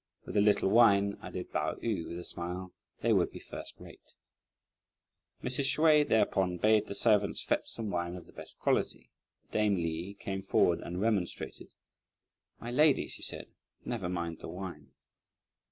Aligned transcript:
"With 0.25 0.35
a 0.35 0.41
little 0.41 0.71
wine," 0.71 1.15
added 1.21 1.51
Pao 1.53 1.75
yü 1.75 2.07
with 2.07 2.17
a 2.17 2.23
smile, 2.23 2.73
"they 3.01 3.13
would 3.13 3.29
be 3.31 3.37
first 3.37 3.79
rate." 3.79 4.15
Mrs. 5.43 5.75
Hsüeh 5.77 6.07
thereupon 6.09 6.57
bade 6.57 6.87
the 6.87 6.95
servants 6.95 7.43
fetch 7.43 7.67
some 7.67 7.91
wine 7.91 8.15
of 8.15 8.25
the 8.25 8.33
best 8.33 8.57
quality; 8.57 9.11
but 9.43 9.51
dame 9.51 9.75
Li 9.75 10.15
came 10.19 10.41
forward 10.41 10.79
and 10.79 10.99
remonstrated. 10.99 11.67
"My 12.59 12.71
lady," 12.71 13.09
she 13.09 13.21
said, 13.21 13.49
"never 13.85 14.09
mind 14.09 14.39
the 14.39 14.49
wine." 14.49 14.91